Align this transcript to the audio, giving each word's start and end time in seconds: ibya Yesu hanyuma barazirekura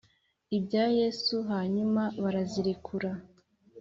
ibya 0.57 0.85
Yesu 0.99 1.35
hanyuma 1.51 2.01
barazirekura 2.23 3.09